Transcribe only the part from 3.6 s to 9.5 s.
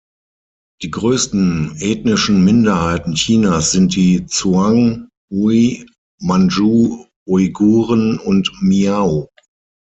sind die Zhuang, Hui, Manju, Uiguren und Miao.